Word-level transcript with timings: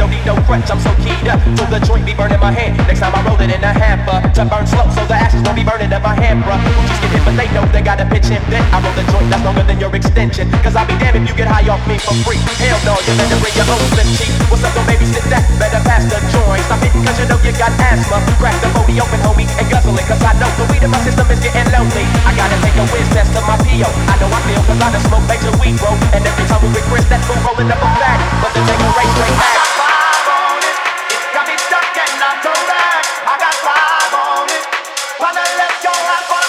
don't 0.00 0.08
need 0.08 0.24
no 0.24 0.32
crutch, 0.48 0.64
I'm 0.72 0.80
so 0.80 0.88
keyed 1.04 1.28
up. 1.28 1.36
So 1.60 1.68
the 1.68 1.76
joint 1.84 2.08
be 2.08 2.16
burning 2.16 2.40
my 2.40 2.48
hand 2.48 2.72
Next 2.88 3.04
time 3.04 3.12
I 3.12 3.20
roll 3.20 3.36
it 3.36 3.52
in 3.52 3.60
a 3.60 3.68
hamper. 3.68 4.16
To 4.32 4.48
burn 4.48 4.64
slow 4.64 4.88
so 4.96 5.04
the 5.04 5.12
ashes 5.12 5.44
don't 5.44 5.52
be 5.52 5.60
burning 5.60 5.92
up 5.92 6.00
my 6.00 6.16
hand, 6.16 6.40
bruh 6.40 6.56
Just 6.88 7.04
get 7.04 7.12
hit 7.12 7.22
but 7.28 7.36
they 7.36 7.52
know 7.52 7.68
they 7.68 7.84
gotta 7.84 8.08
pitch 8.08 8.32
and 8.32 8.40
Then 8.48 8.64
I 8.72 8.80
roll 8.80 8.96
the 8.96 9.04
joint 9.12 9.28
that's 9.28 9.44
longer 9.44 9.60
than 9.68 9.76
your 9.76 9.92
extension. 9.92 10.48
Cause 10.64 10.72
I'll 10.72 10.88
be 10.88 10.96
damned 10.96 11.20
if 11.20 11.28
you 11.28 11.36
get 11.36 11.52
high 11.52 11.68
off 11.68 11.84
me 11.84 12.00
for 12.00 12.16
free. 12.24 12.40
Hell 12.56 12.80
no, 12.88 12.96
you 13.04 13.12
better 13.12 13.36
bring 13.44 13.52
your 13.52 13.68
own 13.68 13.84
slip 13.92 14.08
cheek 14.16 14.32
What's 14.48 14.64
up, 14.64 14.72
don't 14.72 14.88
babysit 14.88 15.28
that? 15.28 15.44
Better 15.60 15.84
pass 15.84 16.08
the 16.08 16.16
joint. 16.32 16.64
Stop 16.64 16.80
hitting 16.80 17.04
cause 17.04 17.20
you 17.20 17.28
know 17.28 17.36
you 17.44 17.52
got 17.60 17.72
asthma. 17.76 18.24
Crack 18.40 18.56
the 18.64 18.72
body 18.72 18.96
open, 19.04 19.20
homie, 19.20 19.44
and 19.60 19.68
guzzle 19.68 19.92
it 20.00 20.08
Cause 20.08 20.24
I 20.24 20.32
know 20.40 20.48
the 20.56 20.64
weed 20.72 20.80
in 20.80 20.88
my 20.88 21.00
system 21.04 21.28
is 21.28 21.44
getting 21.44 21.68
lonely. 21.76 22.08
I 22.24 22.32
gotta 22.32 22.56
take 22.64 22.76
a 22.80 22.88
whiz 22.88 23.04
test 23.12 23.36
of 23.36 23.44
my 23.44 23.60
P.O. 23.68 23.84
I 32.30 32.38
come 32.46 32.64
back, 32.70 33.02
I 33.26 33.34
got 33.42 33.56
five 33.58 34.14
on 34.14 34.46
it. 34.54 34.62
Wanna 35.18 35.42
let 35.58 35.82
your 35.82 35.98
life 35.98 36.39